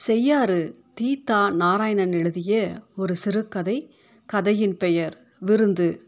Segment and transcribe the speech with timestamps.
[0.00, 3.94] செய்யாறு தீதா நாராயணன் எழுதிய ஒரு சிறுகதை
[4.26, 6.02] கதையின் பெயர் விருந்து.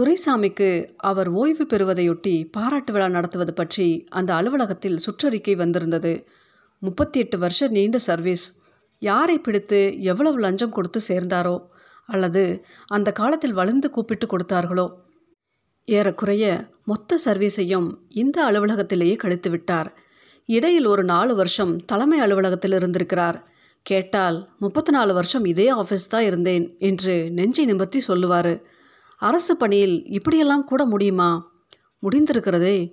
[0.00, 6.26] துரைசாமிக்கு அவர் ஓய்வு பெறுவதையொட்டி பாராட்டு விழா நடத்துவது பற்றி அந்த அலுவலகத்தில் சுற்றறிக்கை வந்திருந்தது.
[6.78, 8.56] முப்பத்தி எட்டு வருஷம் நீண்ட சர்வீஸ்.
[8.98, 11.66] யாரை பிடித்து எவ்வளவு லஞ்சம் கொடுத்து சேர்ந்தாரோ
[12.06, 14.90] அல்லது அந்த காலத்தில் வளர்ந்து கூப்பிட்டு கொடுத்தார்களோ?
[15.84, 20.06] ஏறக்குறைய மொத்த சர்வீஸையும் இந்த அலுவலகத்திலேயே கழித்து விட்டார்.
[20.50, 23.48] இடையில் ஒரு நாலு வருஷம் தலைமை அலுவலகத்தில் இருந்திருக்கிறார்.
[23.82, 28.60] கேட்டால் முப்பத்தி நாலு வருஷம் இதே ஆஃபீஸ் தான் இருந்தேன் என்று நெஞ்சை நிமிர்த்தி சொல்லுவார்.
[29.18, 31.52] அரசு பணியில் இப்படியெல்லாம் கூட முடியுமா?
[32.02, 32.92] முடிந்திருக்கிறதே.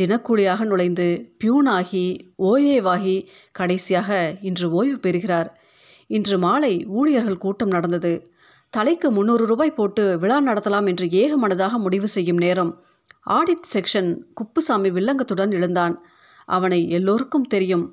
[0.00, 5.60] தினக்கூலியாக நுழைந்து பியூனாகி ஓஏவாகி கடைசியாக இன்று ஓய்வு பெறுகிறார்.
[6.06, 8.30] இன்று மாலை ஊழியர்கள் கூட்டம் நடந்தது.
[8.70, 12.82] தலைக்கு முந்நூறு ரூபாய் போட்டு விழா நடத்தலாம் என்று ஏகமனதாக முடிவு செய்யும் நேரம்.
[13.30, 16.06] ஆடிட் செக்ஷன் குப்புசாமி வில்லங்கத்துடன் எழுந்தான்.
[16.56, 17.86] அவனை எல்லோருக்கும் தெரியும்.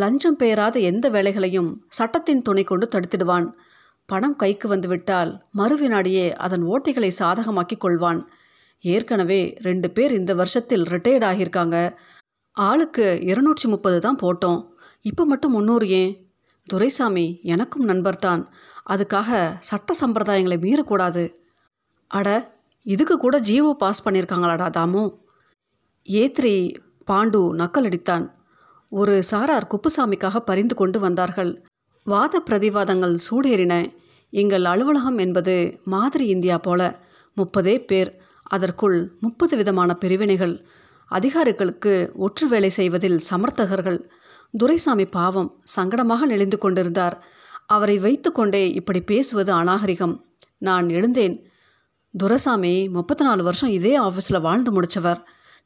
[0.00, 3.46] லஞ்சம் பெயராத எந்த வேலைகளையும் சட்டத்தின் துணை கொண்டு தடுத்திடுவான்.
[4.08, 8.20] பணம் கைக்கு வந்துவிட்டால் மறுவினாடியே அதன் ஓட்டைகளை சாதகமாக்கி கொள்வான்.
[8.84, 11.76] ஏற்கனவே ரெண்டு பேர் இந்த வருஷத்தில் ரிட்டையர்ட் ஆகியிருக்காங்க.
[12.56, 14.60] ஆளுக்கு இருநூற்றி முப்பது தான் போட்டோம்.
[15.10, 16.12] இப்போ மட்டும் முந்நூறு ஏன்?
[16.66, 18.42] துரைசாமி எனக்கும் நண்பர்தான்.
[18.90, 21.24] அதுக்காக சட்ட சம்பிரதாயங்களை மீறக்கூடாது.
[22.10, 22.28] அட
[22.86, 25.02] இதுக்கு கூட ஜீவோ பாஸ் பண்ணியிருக்காங்களாடா தாமு.
[26.08, 26.54] ஏத்ரி
[27.06, 28.30] பாண்டு நக்கலடித்தான்.
[28.90, 31.62] ஒரு சாரார் குப்புசாமிக்காக பரிந்து கொண்டு வந்தார்கள்.
[32.04, 33.92] வாத பிரதிவாதங்கள் சூடேறின.
[34.30, 36.98] எங்கள் அலுவலகம் என்பது மாதிரி இந்தியா போல.
[37.36, 38.20] முப்பதே பேர்.
[38.42, 40.64] அதற்குள் முப்பது விதமான பிரிவினைகள்.
[41.06, 44.08] அதிகாரிகளுக்கு ஒற்று வேலை செய்வதில் சமர்த்தகர்கள்.
[44.58, 47.24] துரைசாமி பாவம் சங்கடமாக நெளிந்து கொண்டிருந்தார்.
[47.66, 50.24] அவரை வைத்துக்கொண்டே இப்படி பேசுவது அநாகரிகம்.
[50.58, 51.48] நான் எழுந்தேன்.
[52.18, 55.22] துரைசாமி முப்பத்தி நாலு வருஷம் இதே ஆஃபீஸில் வாழ்ந்து முடித்தவர்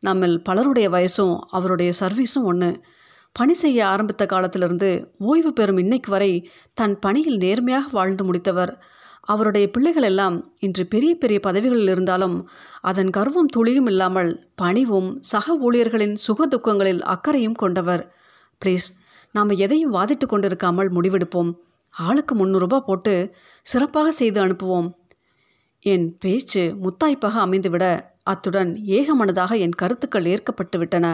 [0.07, 2.71] நம்மில் பலருடைய வயசும் அவருடைய சர்வீஸும் ஒன்று
[3.33, 4.89] பணி செய்ய ஆரம்பித்த காலத்திலிருந்து
[5.19, 6.33] ஓய்வு பெறும் இன்னைக்கு வரை
[6.75, 8.73] தன் பணியில் நேர்மையாக வாழ்ந்து முடித்தவர்.
[9.25, 12.37] அவருடைய பிள்ளைகள் எல்லாம் இன்று பெரிய பெரிய பதவிகளில் இருந்தாலும்
[12.81, 18.05] அதன் கர்வம் துளியும் இல்லாமல் பணிவும் சக ஊழியர்களின் சுக துக்கங்களில் அக்கறையும் கொண்டவர்.
[18.63, 18.89] ப்ளீஸ்
[19.35, 21.53] நாம் எதையும் வாதிட்டு கொண்டிருக்காமல் முடிவெடுப்போம்.
[21.95, 23.15] ஆளுக்கு முந்நூறுரூபா போட்டு
[23.63, 24.91] சிறப்பாக செய்து அனுப்புவோம்.
[25.85, 27.87] என் பேச்சு முத்தாய்ப்பாக அமைந்துவிட
[28.25, 31.07] அத்துடன் ஏகமனதாக என் கருத்துக்கள் ஏற்கப்பட்டுவிட்டன.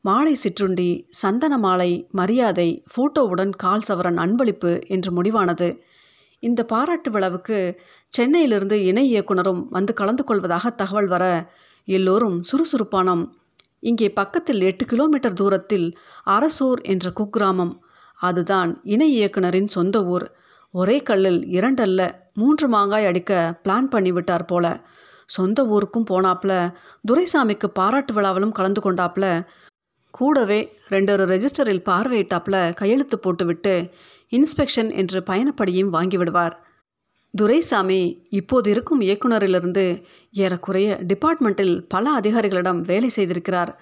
[0.00, 5.68] மாலை சிற்றுண்டி சந்தன மாலை மரியாதை ஃபோட்டோவுடன் கால் சவரன் அன்பளிப்பு என்று முடிவானது.
[6.42, 11.24] இந்த பாராட்டு விழாவுக்கு சென்னையிலிருந்து இணை இயக்குனரும் வந்து கலந்து கொள்வதாக தகவல் வர
[11.84, 13.24] எல்லோரும் சுறுசுறுப்பானம்.
[13.80, 17.72] இங்கே பக்கத்தில் எட்டு கிலோமீட்டர் தூரத்தில் அரசூர் என்ற குக்கிராமம்.
[18.20, 20.26] அதுதான் இணை இயக்குனரின் சொந்த ஊர்.
[20.74, 24.66] ஒரே கல்லில் இரண்டல்ல மூன்று மாங்காய் அடிக்க பிளான் பண்ணிவிட்டார் போல.
[25.26, 26.74] சொந்த ஊருக்கும் போனாப்ல.
[27.08, 29.46] துரைசாமிக்கு பாராட்டு விழாவிலும் கலந்து கொண்டாப்ல.
[30.10, 33.90] கூடவே ரெண்டொரு ரெஜிஸ்டரில் பார்வையிட்டாப்ல கையெழுத்து போட்டுவிட்டு
[34.30, 36.52] இன்ஸ்பெக்ஷன் என்று பயணப்படியும் வாங்கிவிடுவார்.
[37.36, 40.02] துரைசாமி இப்போது இருக்கும் இயக்குனரிலிருந்து
[40.32, 43.80] ஏறக்குறைய டிபார்ட்மெண்ட்டில் பல அதிகாரிகளிடம் வேலை செய்திருக்கிறார்.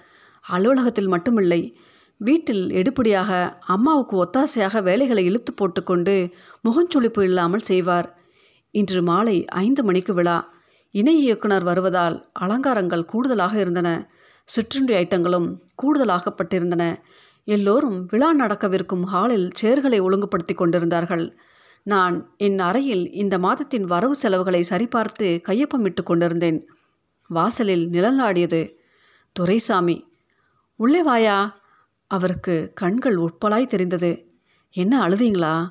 [0.49, 1.73] அலுவலகத்தில் மட்டுமில்லை
[2.17, 6.29] வீட்டில் எடுப்படியாக அம்மாவுக்கு ஒத்தாசையாக வேலைகளை இழுத்து போட்டுக்கொண்டு
[6.63, 8.19] முகஞ்சொலிப்பு இல்லாமல் செய்வார்.
[8.71, 10.49] இன்று மாலை ஐந்து மணிக்கு விழா.
[10.93, 14.11] இணை இயக்குனர் வருவதால் அலங்காரங்கள் கூடுதலாக இருந்தன.
[14.43, 16.95] சிற்றுண்டி ஐட்டங்களும் கூடுதலாகப்பட்டிருந்தன.
[17.43, 21.37] எல்லோரும் விழா நடக்கவிருக்கும் ஹாலில் சேர்களை ஒழுங்குபடுத்தி கொண்டிருந்தார்கள்.
[21.83, 26.67] நான் என் அறையில் இந்த மாதத்தின் வரவு செலவுகளை சரிபார்த்து கையொப்பமிட்டு கொண்டிருந்தேன்.
[27.27, 28.73] வாசலில் நிழலாடியது
[29.31, 30.11] துரைசாமி
[30.75, 31.61] உள்ளே வாயா.
[32.07, 34.11] அவருக்கு கண்கள் உட்பலாய் தெரிந்தது.
[34.71, 35.69] என்ன அழுதீங்களா?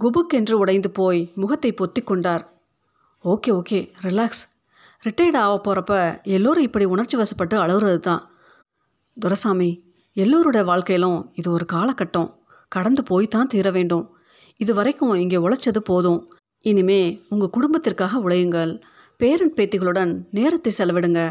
[0.00, 2.53] குபுக்கென்று உடைந்து போய் முகத்தை பொத்தி கொண்டார்.
[3.32, 4.42] Okay okay relax.
[5.02, 5.92] ரிட்டையர்ட் ஆக போகிறப்ப
[6.36, 8.22] எல்லோரும் இப்படி உணர்ச்சி வசப்பட்டு அழுகிறது தான்
[9.16, 9.68] துரசாமி
[10.12, 12.28] எல்லோருடைய வாழ்க்கையிலும் இது ஒரு காலகட்டம்.
[12.68, 14.04] கடந்து போய் தான் தீர வேண்டும்.
[14.56, 16.20] இது வரைக்கும் இங்கே உழைச்சது போதும்.
[16.60, 18.72] இனிமே உங்கள் குடும்பத்திற்காக உழையுங்கள்.
[19.16, 21.22] பேரன் பேத்திகளுடன் நேரத்தை செலவிடுங்க.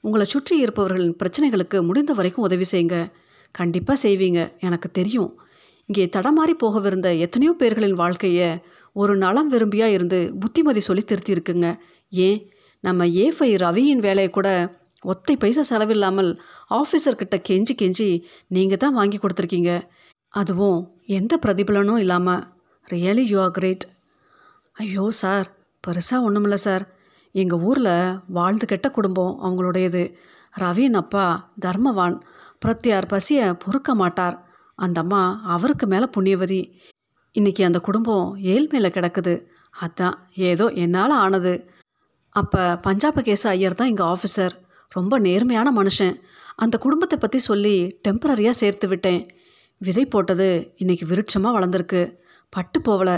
[0.00, 2.98] உங்களை சுற்றி இருப்பவர்களின் பிரச்சனைகளுக்கு முடிந்த வரைக்கும் உதவி செய்யுங்க.
[3.54, 5.30] கண்டிப்பாக செய்வீங்க எனக்கு தெரியும்.
[5.86, 8.48] இங்கே தடமாறி போகவிருந்த எத்தனையோ பேர்களின் வாழ்க்கையை
[8.92, 11.78] ஒரு நலம் விரும்பியாக இருந்து புத்திமதி சொல்லி திருத்தியிருக்குங்க.
[12.08, 12.50] ஏன்?
[12.80, 16.40] நம்ம ஏஃபை ரவியின் வேலையை கூட ஒத்தை பைசா செலவில்லாமல்
[16.70, 19.82] ஆஃபீஸர்கிட்ட கெஞ்சி கெஞ்சி நீங்கள் தான் வாங்கி கொடுத்துருக்கீங்க.
[20.28, 22.42] அதுவும் எந்த பிரதிபலனும் இல்லாமல்
[22.90, 23.84] ரியலி யூ ஆர் கிரேட்
[24.72, 25.46] ஐயோ சார்
[25.86, 26.84] பெருசாக ஒன்றுமில்ல சார்.
[27.32, 30.14] எங்கள் ஊரில் வாழ்ந்து கெட்ட குடும்பம் அவங்களுடையது.
[30.60, 32.20] ரவின் அப்பா தர்மவான்.
[32.58, 34.48] பிரத்யார் பசியை பொறுக்க மாட்டார்.
[34.74, 36.62] அந்த அம்மா அவருக்கு மேலே புண்ணியவதி.
[37.34, 39.34] இன்றைக்கி அந்த குடும்பம் ஏழ்மையில் கிடக்குது.
[39.74, 41.52] அதான் ஏதோ என்னால் ஆனது.
[42.34, 44.54] அப்போ பஞ்சாபகேச ஐயர் தான் எங்கள் ஆஃபீஸர்
[44.92, 46.14] ரொம்ப நேர்மையான மனுஷன்.
[46.56, 47.74] அந்த குடும்பத்தை பற்றி சொல்லி
[48.08, 49.22] டெம்பரரியாக சேர்த்து விட்டேன்.
[49.80, 52.02] விதை போட்டது இன்னைக்கு விருட்சமாக வளர்ந்துருக்கு.
[52.52, 53.10] பட்டு போகல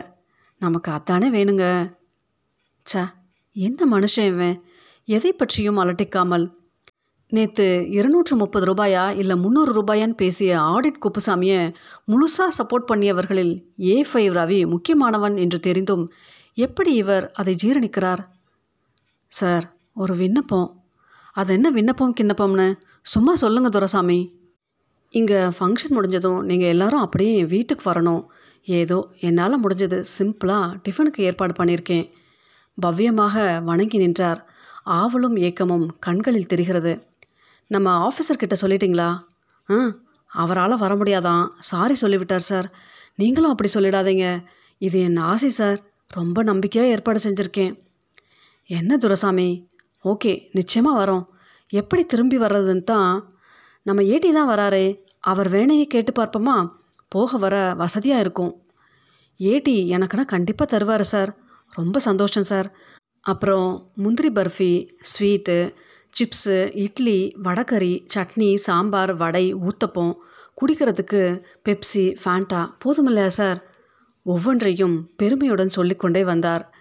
[0.61, 1.65] நமக்கு அதானே வேணுங்க.
[2.87, 3.05] ச
[3.57, 4.57] என்ன மனுஷன் இவன்?
[5.09, 6.45] எதை பற்றியும் அலட்டிக்காமல்
[7.33, 11.61] நேற்று இருநூற்று முப்பது ரூபாயா இல்லை முந்நூறு ரூபாயான்னு பேசிய ஆடிட் குப்புசாமியை
[12.11, 16.05] முழுசாக சப்போர்ட் பண்ணியவர்களில் ஏ ஃபைவ் ரவி முக்கியமானவன் என்று தெரிந்தும்
[16.55, 18.23] எப்படி இவர் அதை ஜீரணிக்கிறார்?
[19.27, 20.69] சார் ஒரு விண்ணப்பம்.
[21.33, 22.67] அது என்ன விண்ணப்பம் கிண்ணப்பம்னு?
[23.03, 24.21] சும்மா சொல்லுங்க துரசாமி.
[25.11, 28.23] இங்கே ஃபங்க்ஷன் முடிஞ்சதும் நீங்கள் எல்லாரும் அப்படியே என் வீட்டுக்கு வரணும்.
[28.63, 32.07] ஏதோ என்னால் முடிஞ்சது சிம்பிளாக டிஃபனுக்கு ஏற்பாடு பண்ணியிருக்கேன்
[32.79, 34.43] பவ்யமாக வணங்கி நின்றார்.
[35.01, 36.93] ஆவலும் ஏக்கமும் கண்களில் தெரிகிறது.
[37.67, 39.19] நம்ம ஆஃபீஸர்கிட்ட சொல்லிட்டீங்களா?
[39.71, 39.77] ஆ
[40.31, 41.45] அவரால் வர முடியாதான்.
[41.59, 42.69] சாரி சொல்லிவிட்டார் சார்
[43.15, 44.27] நீங்களும் அப்படி சொல்லிடாதீங்க.
[44.79, 45.79] இது என் ஆசை சார்
[46.09, 47.75] ரொம்ப நம்பிக்கையாக ஏற்பாடு செஞ்சுருக்கேன்.
[48.67, 49.69] என்ன துரசாமி?
[50.05, 51.25] ஓகே நிச்சயமாக வரோம்.
[51.69, 53.33] எப்படி திரும்பி வர்றதுன்னு தான்
[53.83, 54.87] நம்ம ஏடி தான் வராரே.
[55.21, 56.69] அவர் வேணையை கேட்டு பார்ப்போமா?
[57.09, 58.53] போக வர வசதியாக இருக்கும்.
[59.37, 61.31] ஏடி எனக்குன்னா கண்டிப்பாக தருவார் சார்
[61.71, 62.77] ரொம்ப சந்தோஷம் சார்
[63.21, 65.75] அப்புறம் முந்திரி பர்ஃபி ஸ்வீட்டு
[66.19, 70.15] சிப்ஸு இட்லி வடகறி சட்னி சாம்பார் வடை ஊத்தப்பம்.
[70.61, 73.71] குடிக்கிறதுக்கு பெப்சி ஃபேண்டா போதுமில்லையா சார்.
[74.23, 76.75] ஒவ்வொன்றையும் பெருமையுடன் சொல்லிக்கொண்டே வந்தார்.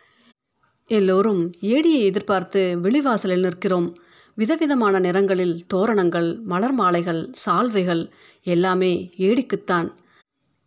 [0.86, 3.98] எல்லோரும் ஏடியை எதிர்பார்த்து வெளிவாசலில் நிற்கிறோம்.
[4.36, 8.12] விதவிதமான நிறங்களில் தோரணங்கள் மலர் மாலைகள் சால்வைகள்
[8.44, 9.90] எல்லாமே ஏடிக்குத்தான்.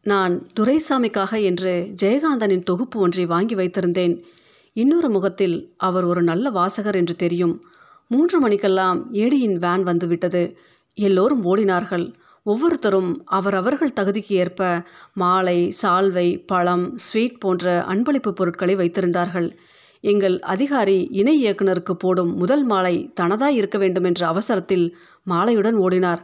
[0.03, 4.23] நான் துரைசாமிக்காக என்று ஜெயகாந்தனின் தொகுப்பு ஒன்றை வாங்கி வைத்திருந்தேன்.
[4.73, 7.65] இன்னொரு முகத்தில் அவர் ஒரு நல்ல வாசகர் என்று தெரியும்.
[8.09, 10.57] மூன்று மணிக்கெல்லாம் ஏடியின் வேன் வந்துவிட்டது.
[10.95, 12.15] எல்லோரும் ஓடினார்கள்.
[12.43, 14.83] ஒவ்வொருத்தரும் அவரவர்கள் தகுதிக்கு ஏற்ப
[15.15, 19.53] மாலை சால்வை பழம் ஸ்வீட் போன்ற அன்பளிப்பு பொருட்களை வைத்திருந்தார்கள்.
[20.01, 24.97] எங்கள் அதிகாரி இணை இயக்குனருக்கு போடும் முதல் மாலை தனதாய் இருக்க வேண்டும் என்ற அவசரத்தில்
[25.31, 26.19] மாலையுடன் ஓடினார்.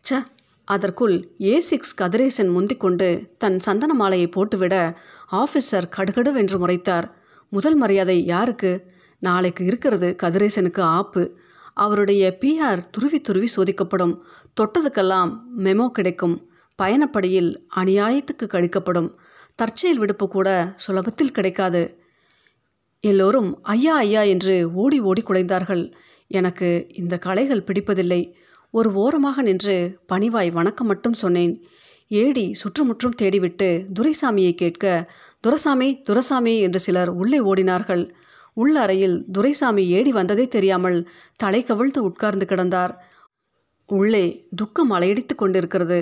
[0.00, 0.22] ச்ச
[0.64, 4.96] அதற்குள் ஏ சிக்ஸ் கதிரேசன் முந்திக்கொண்டு தன் சந்தன மாலையை போட்டுவிட
[5.32, 7.04] ஆஃபீஸர் கடுகடுவென்று முறைத்தார்.
[7.48, 8.94] முதல் மரியாதை யாருக்கு?
[9.18, 11.36] நாளைக்கு இருக்கிறது கதிரேசனுக்கு ஆப்பு.
[11.74, 14.20] அவருடைய பிஆர் துருவி துருவி சோதிக்கப்படும்.
[14.60, 16.48] தொட்டதுக்கெல்லாம் மெமோ கிடைக்கும்.
[16.82, 19.14] பயணப்படியில் அநியாயத்துக்கு கழிக்கப்படும்.
[19.54, 22.00] தற்செயல் விடுப்பு கூட சுலபத்தில் கிடைக்காது.
[23.00, 25.92] எல்லோரும் ஐயா ஐயா என்று ஓடி ஓடி குலைந்தார்கள்.
[26.28, 28.34] எனக்கு இந்த கலைகள் பிடிப்பதில்லை.
[28.70, 31.64] ஒரு ஓரமாக நின்று பணிவாய் வணக்கம் மட்டும் சொன்னேன்.
[32.08, 38.10] ஏடி சுற்றுமுற்றும் தேடிவிட்டு துரைசாமியை கேட்க துரசாமி துரசாமி என்று சிலர் உள்ளே ஓடினார்கள்.
[38.60, 42.94] உள்ளறையில் துரைசாமி ஏடி வந்ததே தெரியாமல் தலை கவிழ்ந்து உட்கார்ந்து கிடந்தார்.
[43.86, 45.98] உள்ளே துக்கம் அலையடித்து கொண்டிருக்கிறது.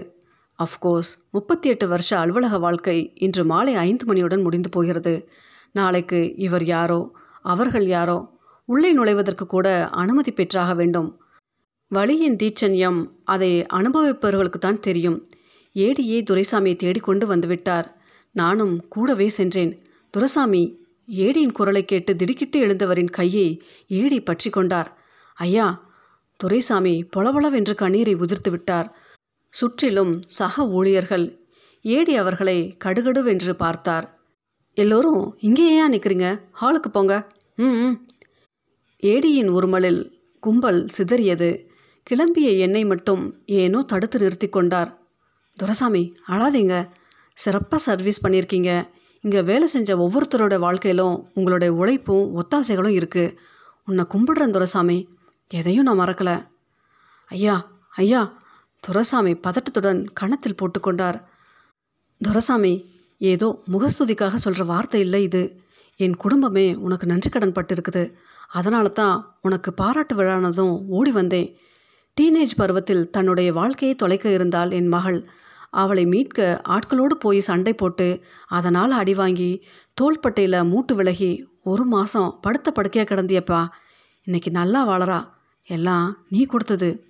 [0.59, 5.29] அஃப்கோர்ஸ் முப்பத்தி எட்டு வருஷ அலுவலக வாழ்க்கை இன்று மாலை ஐந்து மணியுடன் முடிந்து போகிறது.
[5.73, 7.13] நாளைக்கு இவர் யாரோ
[7.43, 8.19] அவர்கள் யாரோ
[8.65, 11.21] உள்ளே நுழைவதற்கு கூட அனுமதி பெற்றாக வேண்டும்.
[11.89, 15.19] வழியின் தீட்சண்யம் அதை அனுபவிப்பவர்களுக்கு தான் தெரியும்.
[15.73, 17.85] ஏடியே துரைசாமியை தேடிக்கொண்டு வந்துவிட்டார்
[18.33, 19.79] நானும் கூடவே சென்றேன்.
[20.11, 24.99] துரைசாமி ஏடியின் குரலை கேட்டு திடுக்கிட்டு எழுந்தவரின் கையை ஏடி பற்றி கொண்டார்.
[25.35, 25.93] ஐயா
[26.37, 28.97] துரைசாமி பொலபொலவென்று கண்ணீரை உதிர்த்து விட்டார்.
[29.51, 31.47] சுற்றிலும் சக ஊழியர்கள்
[31.83, 34.19] ஏடி அவர்களை கடுகடுவென்று பார்த்தார்.
[34.75, 37.27] எல்லோரும் இங்கே ஏன் நிற்கிறீங்க ஹாலுக்கு போங்க.
[37.57, 38.07] ம் ம்.
[39.03, 41.67] ஏடியின் உருமலில் கும்பல் சிதறியது.
[42.11, 45.03] கிளம்பிய எண்ணெய் மட்டும் ஏனோ தடுத்து நிறுத்தி கொண்டார்.
[45.55, 46.89] துரசாமி அழாதீங்க.
[47.35, 48.89] சிறப்பாக சர்வீஸ் பண்ணியிருக்கீங்க.
[49.25, 53.37] இங்கே வேலை செஞ்ச ஒவ்வொருத்தரோட வாழ்க்கையிலும் உங்களுடைய உழைப்பும் ஒத்தாசைகளும் இருக்குது
[53.89, 54.99] உன்னை கும்பிடுறேன் துரசாமி.
[55.51, 56.35] எதையும் நான் மறக்கலை.
[57.31, 57.55] ஐயா
[58.03, 58.21] ஐயா
[58.85, 61.19] துரசாமி பதட்டத்துடன் கணத்தில் போட்டுக்கொண்டார்
[62.21, 62.73] துரசாமி
[63.19, 65.43] ஏதோ முகஸ்துதிக்காக சொல்கிற வார்த்தை இல்லை இது.
[66.01, 68.05] என் குடும்பமே உனக்கு நன்றி கடன் பட்டிருக்குது.
[68.49, 71.49] அதனால தான் உனக்கு பாராட்டு விழானதும் ஓடி வந்தேன்.
[72.17, 75.19] டீனேஜ் பருவத்தில் தன்னுடைய வாழ்க்கையை தொலைக்க இருந்தால் என் மகள்
[75.83, 79.65] அவளை மீட்க ஆட்களோடு போய் சண்டை போட்டு அதனால் அடி வாங்கி
[79.95, 83.69] தோள்பட்டையில் மூட்டு விலகி ஒரு மாதம் படுத்த படுக்கையாக கிடந்தியப்பா.
[84.23, 85.31] இன்னைக்கு நல்லா வளரா
[85.67, 87.07] எல்லாம் நீ கொடுத்தது.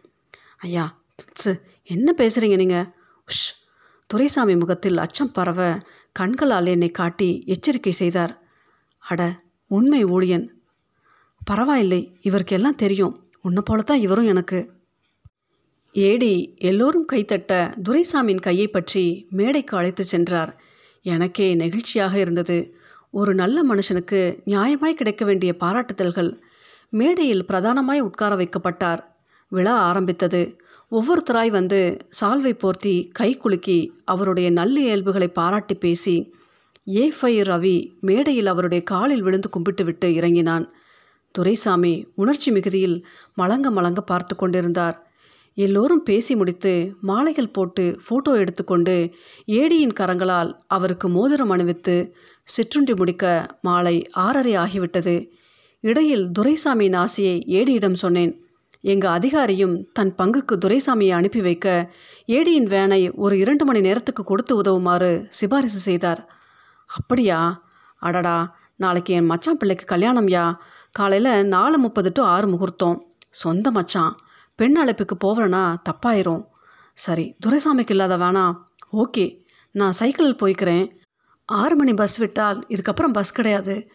[0.58, 1.02] ஐயா
[1.40, 2.86] ச்சு, என்ன பேசுகிறீங்க நீங்கள்
[3.28, 3.48] உஷ்
[4.06, 5.78] துரைசாமி முகத்தில் அச்சம் பரவ
[6.12, 8.34] கண்களால் என்னை காட்டி எச்சரிக்கை செய்தார்.
[8.98, 9.22] அட
[9.66, 10.46] உண்மை ஊழியன்.
[11.44, 13.14] பரவாயில்லை இவருக்கு எல்லாம் தெரியும்.
[13.42, 14.73] உன்னை போலத்தான் இவரும் எனக்கு.
[15.94, 20.60] ஏடி எல்லோரும் கைத்தட்ட துரைசாமியின் கையை பற்றி மேடைக்கு அழைத்து சென்றார்.
[21.02, 22.74] எனக்கே நெகிழ்ச்சியாக இருந்தது.
[23.10, 26.40] ஒரு நல்ல மனுஷனுக்கு நியாயமாய் கிடைக்க வேண்டிய பாராட்டுதல்கள்
[26.90, 28.98] மேடையில் பிரதானமாய் உட்கார வைக்கப்பட்டார்.
[29.48, 30.58] விழா ஆரம்பித்தது.
[30.90, 36.34] ஒவ்வொருத்தராய் வந்து சால்வை போர்த்தி கை குலுக்கி அவருடைய நல்ல இயல்புகளை பாராட்டி பேசி
[36.96, 40.72] ஏ ஃபை ரவி மேடையில் அவருடைய காலில் விழுந்து கும்பிட்டுவிட்டு இறங்கினான்.
[41.30, 45.12] துரைசாமி உணர்ச்சி மிகுதியில் மலங்க மலங்க பார்த்து கொண்டிருந்தார்.
[45.56, 48.94] எல்லோரும் பேசி முடித்து மாலைகள் போட்டு ஃபோட்டோ எடுத்துக்கொண்டு
[49.46, 53.24] ஏடியின் கரங்களால் அவருக்கு மோதிரம் அணிவித்து சிற்றுண்டி முடிக்க
[53.62, 55.14] மாலை ஆறரை ஆகிவிட்டது.
[55.80, 58.32] இடையில் துரைசாமியின் ஆசையை ஏடியிடம் சொன்னேன்.
[58.80, 61.68] எங்கள் அதிகாரியும் தன் பங்குக்கு துரைசாமியை அனுப்பி வைக்க
[62.26, 66.20] ஏடியின் வேனை ஒரு இரண்டு மணி நேரத்துக்கு கொடுத்து உதவுமாறு சிபாரிசு செய்தார்.
[66.90, 67.40] அப்படியா?
[68.02, 68.36] அடடா!
[68.76, 70.44] நாளைக்கு என் மச்சான் பிள்ளைக்கு கல்யாணம்யா
[70.92, 72.98] காலையில் நாலு முப்பது டு ஆறு முகூர்த்தம்.
[73.30, 74.14] சொந்த மச்சான்.
[74.54, 76.44] பெண் அழைப்புக்கு போகிறேன்னா தப்பாயிரும்.
[76.92, 78.54] சரி துரைசாமிக்கு இல்லாத வேணாம்
[78.92, 79.24] ஓகே
[79.70, 80.84] நான் சைக்கிளில் போய்க்கிறேன்.
[81.48, 83.90] ஆறு மணி பஸ் விட்டால் இதுக்கப்புறம் பஸ் கிடையாது.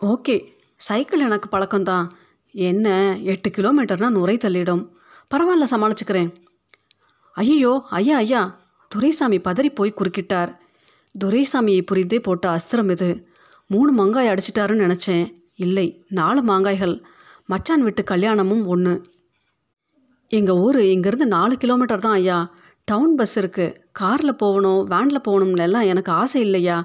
[0.00, 0.36] ஓகே
[0.76, 2.06] சைக்கிள் எனக்கு பழக்கம்தான்.
[2.52, 4.82] என்ன எட்டு கிலோமீட்டர்னா நுரை தள்ளிடும்.
[5.34, 6.30] பரவாயில்ல சமாளிச்சுக்கிறேன்.
[7.36, 8.42] ஐயோ ஐயா ஐயா
[8.88, 10.52] துரைசாமி பதறி போய் குறுக்கிட்டார்.
[11.14, 13.10] துரைசாமியை புரிந்தே போட்ட அஸ்திரம் இது.
[13.66, 15.26] மூணு மாங்காய் அடிச்சிட்டாருன்னு நினச்சேன்.
[15.56, 17.02] இல்லை நாலு மாங்காய்கள்.
[17.46, 18.94] மச்சான் விட்டு கல்யாணமும் ஒன்று
[20.30, 22.38] எங்கள் ஊர் இங்கேருந்து நாலு கிலோமீட்டர் தான் ஐயா.
[22.88, 26.78] டவுன் பஸ் இருக்குது காரில் போகணும் வேனில் போகணும்னு எல்லாம் எனக்கு ஆசை இல்லையா.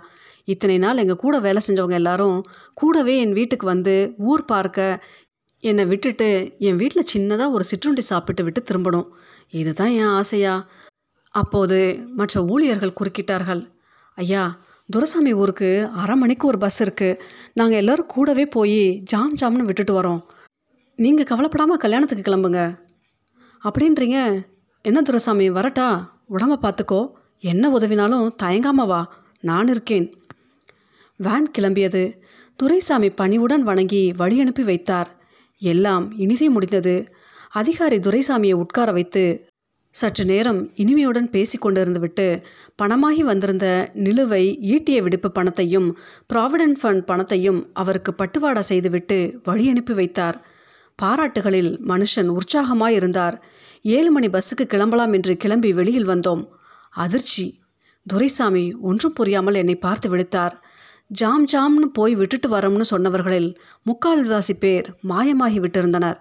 [0.53, 2.37] இத்தனை நாள் எங்கள் கூட வேலை செஞ்சவங்க எல்லாரும்
[2.73, 3.95] கூடவே என் வீட்டுக்கு வந்து
[4.29, 5.03] ஊர் பார்க்க
[5.69, 6.29] என்னை விட்டுட்டு
[6.67, 9.07] என் வீட்டில் சின்னதாக ஒரு சிற்றுண்டி சாப்பிட்டு விட்டு திரும்பணும்.
[9.61, 10.53] இதுதான் என் ஆசையா.
[11.33, 11.79] அப்போது
[12.19, 13.61] மற்ற ஊழியர்கள் குறுக்கிட்டார்கள்.
[14.17, 14.43] ஐயா
[14.89, 15.69] துரசாமி ஊருக்கு
[16.01, 17.19] அரை மணிக்கு ஒரு பஸ் இருக்குது
[17.59, 18.81] நாங்கள் எல்லோரும் கூடவே போய்
[19.11, 20.21] ஜாம் ஜாம்னு விட்டுட்டு வரோம்.
[20.99, 22.61] நீங்கள் கவலைப்படாமல் கல்யாணத்துக்கு கிளம்புங்க.
[23.63, 24.45] அப்படின்றீங்க.
[24.81, 26.09] என்ன துரசாமி வரட்டா?
[26.29, 29.23] உடம்ப பார்த்துக்கோ என்ன உதவினாலும் தயங்காம வா.
[29.41, 30.13] நான் இருக்கேன்.
[31.17, 32.17] வேன் கிளம்பியது.
[32.55, 35.19] துரைசாமி பணிவுடன் வணங்கி வழி அனுப்பி வைத்தார்.
[35.59, 37.13] எல்லாம் இனிதே முடிந்தது.
[37.49, 39.45] அதிகாரி துரைசாமியை உட்கார வைத்து
[39.89, 42.43] சற்று நேரம் இனிமையுடன் பேசி கொண்டிருந்துவிட்டு
[42.75, 45.97] பணமாகி வந்திருந்த நிலுவை ஈட்டிய விடுப்பு பணத்தையும்
[46.33, 50.45] ப்ராவிடென்ட் ஃபண்ட் பணத்தையும் அவருக்கு பட்டுவாடா செய்துவிட்டு வழி அனுப்பி வைத்தார்.
[50.95, 53.43] பாராட்டுகளில் மனுஷன் உற்சாகமாய் இருந்தார்
[53.81, 56.47] ஏழு மணி பஸ்ஸுக்கு கிளம்பலாம் என்று கிளம்பி வெளியில் வந்தோம்.
[56.89, 57.59] அதிர்ச்சி.
[58.07, 60.51] துரைசாமி ஒன்றும் புரியாமல் என்னை பார்த்து விடுத்தார்
[61.07, 63.55] ஜாம் ஜாம்னு போய் விட்டுட்டு வரோம்னு சொன்னவர்களில்
[63.85, 66.17] முக்கால்வாசி பேர் மாயமாகி விட்டிருந்தனர்.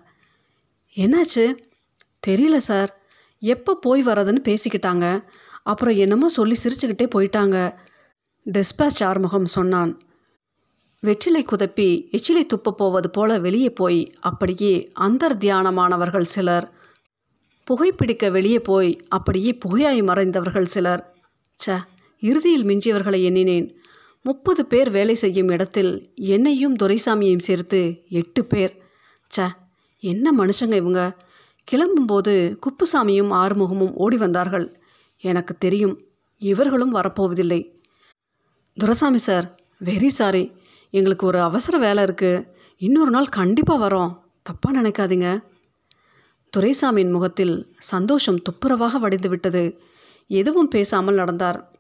[0.97, 1.57] என்னாச்சு?
[2.27, 3.01] தெரியல சார்.
[3.39, 5.25] எப்போ போய் வர்றதுன்னு பேசிக்கிட்டாங்க.
[5.63, 7.75] அப்புறம் என்னமோ சொல்லி சிரிச்சுக்கிட்டே போயிட்டாங்க.
[8.53, 10.01] டிஸ்பேச் ஆறுமுகம் சொன்னான்.
[11.03, 16.73] வெற்றிலை குதப்பி எச்சிலை துப்ப போவது போல வெளியே போய் அப்படியே அந்தர் தியானமானவர்கள் சிலர்.
[17.67, 21.15] புகைப்பிடிக்க வெளியே போய் அப்படியே புகையாய் மறைந்தவர்கள் சிலர்.
[21.67, 21.79] ச
[22.21, 23.77] இறுதியில் மிஞ்சியவர்களை எண்ணினேன்.
[24.23, 28.83] முப்பது பேர் வேலை செய்யும் இடத்தில் என்னையும் துரைசாமியையும் சேர்த்து எட்டு பேர்.
[29.37, 29.49] ச
[29.99, 31.17] என்ன மனுஷங்க இவங்க?
[31.73, 34.77] கிளம்பும்போது குப்புசாமியும் ஆறுமுகமும் ஓடி வந்தார்கள்.
[35.19, 36.01] எனக்கு தெரியும்
[36.39, 37.75] இவர்களும் வரப்போவதில்லை.
[38.75, 40.59] Duraisamy sir very sorry.
[40.91, 44.17] எங்களுக்கு ஒரு அவசர வேலை இருக்குது இன்னொரு நாள் கண்டிப்பாக வரோம்.
[44.43, 45.43] தப்பாக நினைக்காதீங்க.
[46.57, 49.81] துரைசாமியின் முகத்தில் சந்தோஷம் துப்புரவாக வடிந்து விட்டது.
[50.27, 51.71] எதுவும் பேசாமல் நடந்தார்.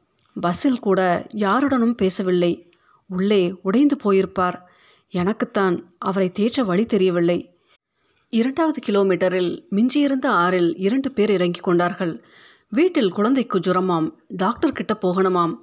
[0.40, 2.72] பஸ்ஸில் கூட யாருடனும் பேசவில்லை.
[3.06, 4.62] உள்ளே உடைந்து போயிருப்பார்.
[5.10, 7.58] எனக்குத்தான் அவரை தேற்ற வழி தெரியவில்லை.
[8.28, 12.24] இரண்டாவது கிலோமீட்டரில் மிஞ்சியிருந்த ஆறில் இரண்டு பேர் இறங்கிக் கொண்டார்கள்.
[12.68, 14.10] வீட்டில் குழந்தைக்கு ஜுரமாம்.
[14.28, 15.54] டாக்டர் கிட்ட போகணுமாம்.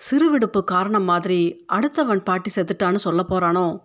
[0.00, 3.78] சிறுவிடுப்பு காரணம் மாதிரி அடுத்தவன் பாட்டி செத்துட்டான்னு சொல்ல போகிறானோ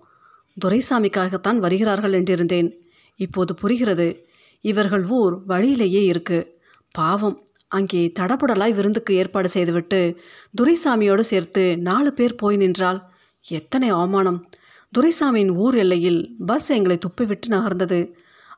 [0.65, 2.72] துரைசாமிக்காகத்தான் வருகிறார்கள் என்றிருந்தேன்.
[3.15, 4.27] இப்போது புரிகிறது.
[4.62, 6.57] இவர்கள் ஊர் வழியிலேயே இருக்கு.
[6.91, 7.43] பாவம்.
[7.67, 10.17] அங்கே தடபுடலாய் விருந்துக்கு ஏற்பாடு செய்துவிட்டு
[10.62, 13.10] துரைசாமியோடு சேர்த்து நாலு பேர் போய் நின்றால்
[13.45, 14.50] எத்தனை அவமானம்.
[14.93, 18.13] துரைசாமியின் ஊர் எல்லையில் பஸ் எங்களை துப்பிவிட்டு நகர்ந்தது.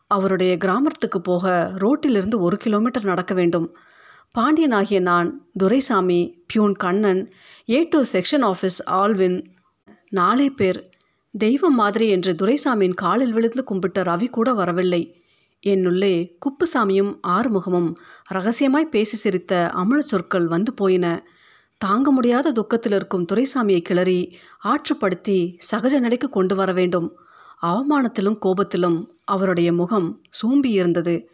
[0.07, 3.77] அவருடைய கிராமத்துக்கு போக ரோட்டிலிருந்து ஒரு கிலோமீட்டர் நடக்க வேண்டும்.
[4.37, 7.29] பாண்டியன் ஆகிய நான் Duraisamy peon Kannan
[7.69, 9.45] A two section office Alvin
[10.09, 10.89] நாலே பேர்.
[11.37, 15.21] தெய்வம் மாதிரி என்று துரைசாமியின் காலில் விழுந்து கும்பிட்ட ரவி கூட வரவில்லை.
[15.67, 17.93] என்னுள்ளே குப்புசாமியும் ஆறுமுகமும்
[18.27, 21.27] ரகசியமாய் பேசி சிரித்த அமல சொற்கள் வந்து போயின.
[21.77, 27.17] தாங்க முடியாத துக்கத்தில் இருக்கும் துரைசாமியை கிளறி ஆற்றுப்படுத்தி சகஜ நிலைக்கு கொண்டு வர வேண்டும்.
[27.61, 30.65] அவமானத்திலும் கோபத்திலும் அவருடைய முகம் சூம்பியிருந்தது.
[30.65, 31.29] இருந்தது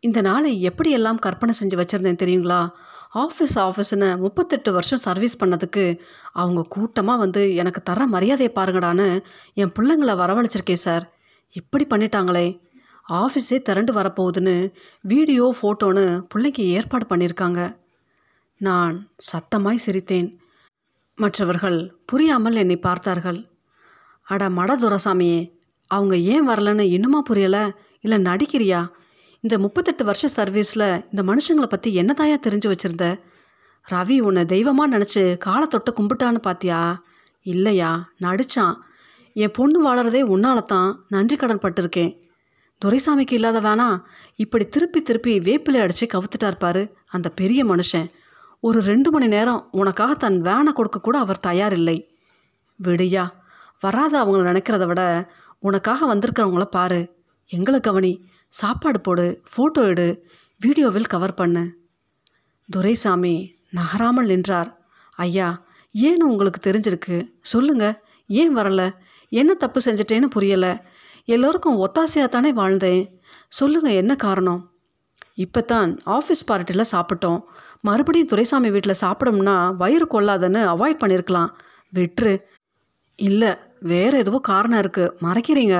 [0.00, 2.70] இந்த நாளை எப்படியெல்லாம் கற்பனை செஞ்சு வச்சுருந்தேன் தெரியுங்களா?
[3.14, 5.98] ஆஃபீஸ் ஆஃபீஸ்னு முப்பத்தெட்டு வருஷம் சர்வீஸ் பண்ணதுக்கு
[6.32, 9.24] அவங்க கூட்டமாக வந்து எனக்கு தர மரியாதையை பாருங்கடான்னு
[9.54, 11.12] என் பிள்ளைங்களை வரவழைச்சிருக்கேன் சார்.
[11.50, 12.60] இப்படி பண்ணிட்டாங்களே.
[13.08, 17.76] ஆஃபீஸே திரண்டு வரப்போகுதுன்னு வீடியோ ஃபோட்டோன்னு பிள்ளைக்கு ஏற்பாடு பண்ணியிருக்காங்க.
[18.58, 20.36] நான் சத்தமாய் சிரித்தேன்.
[21.16, 23.50] மற்றவர்கள் புரியாமல் என்னை பார்த்தார்கள்.
[24.22, 25.38] அட மட துரசாமியே
[25.86, 27.70] அவங்க ஏன் வரலன்னு இன்னுமா புரியலை?
[28.00, 28.80] இல்லை நடிக்கிறியா?
[29.40, 33.20] இந்த முப்பத்தெட்டு வருஷ சர்வீஸில் இந்த மனுஷங்களை பற்றி என்னதாயா தெரிஞ்சு வச்சுருந்த?
[33.90, 36.94] ரவி உன்னை தெய்வமாக நினச்சி காலை கும்பிட்டான்னு பார்த்தியா
[37.42, 38.74] இல்லையா நடிச்சான்.
[39.32, 42.20] என் பொண்ணு வாழறதே உன்னால தான் நன்றி கடன் பட்டிருக்கேன்.
[42.84, 44.04] துரைசாமிக்கு இல்லாத வேணா
[44.36, 48.10] இப்படி திருப்பி திருப்பி வேப்பிலை அடித்து கவுத்துட்டா பாரு அந்த பெரிய மனுஷன்.
[48.60, 52.08] ஒரு ரெண்டு மணி நேரம் உனக்காக தன் வேனை கொடுக்க கூட அவர் தயாரில்லை.
[52.84, 53.30] விடியா
[53.80, 57.16] வராத அவங்கள நினைக்கிறத விட உனக்காக வந்திருக்கிறவங்கள பாரு.
[57.46, 60.06] எங்களை கவனி சாப்பாடு போடு ஃபோட்டோ எடு
[60.60, 61.62] வீடியோவில் கவர் பண்ணு.
[62.68, 63.34] துரைசாமி
[63.78, 64.70] நகராமல் நின்றார்.
[65.18, 65.48] ஐயா
[65.94, 67.16] ஏன்னு உங்களுக்கு தெரிஞ்சிருக்கு?
[67.52, 67.84] சொல்லுங்க.
[68.30, 68.82] ஏன் வரல?
[69.32, 70.72] என்ன தப்பு செஞ்சிட்டேன்னு புரியலை.
[71.34, 73.02] எல்லோருக்கும் ஒத்தாசையாக தானே வாழ்ந்தேன்.
[73.58, 74.60] சொல்லுங்கள் என்ன காரணம்?
[75.44, 77.40] இப்போ தான் ஆஃபீஸ் பார்ட்டியில் சாப்பிட்டோம்.
[77.88, 81.50] மறுபடியும் துரைசாமி வீட்டில் சாப்பிடோம்னா வயிறு கொள்ளாதன்னு அவாய்ட் பண்ணியிருக்கலாம்
[81.92, 82.34] விட்டுரு
[83.18, 83.52] இல்லை
[83.92, 85.76] வேறு எதுவோ காரணம் இருக்குது மறைக்கிறீங்க.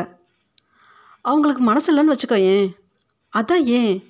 [1.20, 2.76] அவங்களுக்கு மனசு இல்லைன்னு வச்சுக்கோ ஏன்?
[3.36, 4.02] அதான் ஏன்?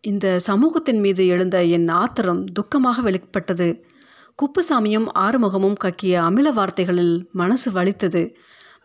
[0.00, 3.86] இந்த சமூகத்தின் மீது எழுந்த என் ஆத்திரம் துக்கமாக வெளிப்பட்டது.
[4.42, 8.36] குப்புசாமியும் ஆறுமுகமும் கக்கிய அமில வார்த்தைகளில் மனசு வலித்தது.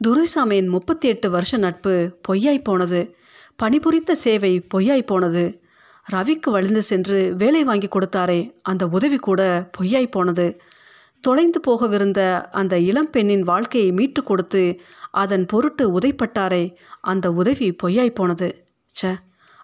[0.08, 3.16] துரைசாமியின் முப்பத்தி எட்டு வருஷ நட்பு பொய்யாய் போனது.
[3.56, 5.62] பணிபுரிந்த சேவை பொய்யாய் போனது.
[6.12, 10.62] ரவிக்கு வழிந்து சென்று வேலை வாங்கி கொடுத்தாரே அந்த உதவி கூட பொய்யாய் போனது.
[11.24, 14.64] தொலைந்து போகவிருந்த அந்த இளம்பெண்ணின் வாழ்க்கையை மீட்டு கொடுத்து
[15.12, 16.64] அதன் பொருட்டு உதைப்பட்டாரே.
[17.02, 18.50] அந்த உதவி பொய்யாய் போனது.
[18.96, 19.14] ச்ச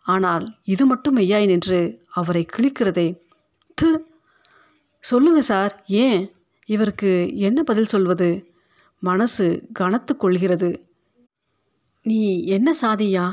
[0.07, 1.79] ஆனால் இது மட்டும் மெய்யாய் நின்று
[2.11, 3.07] அவரை கிழிக்கிறதே.
[3.81, 3.89] து
[5.03, 5.73] சொல்லுங்க சார்
[6.03, 6.21] ஏன்
[6.69, 8.29] இவருக்கு என்ன பதில் சொல்வது?
[9.03, 9.45] மனசு
[9.79, 10.69] கனத்து கொள்கிறது.
[12.05, 13.25] நீ என்ன சாதியா?